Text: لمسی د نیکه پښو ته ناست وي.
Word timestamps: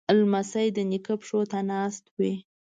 لمسی 0.19 0.67
د 0.73 0.77
نیکه 0.91 1.13
پښو 1.19 1.39
ته 1.51 1.59
ناست 1.71 2.03
وي. 2.17 2.33